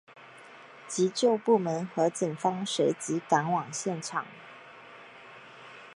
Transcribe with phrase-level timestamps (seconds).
[0.87, 4.25] 急救部门和警方随即赶往现场。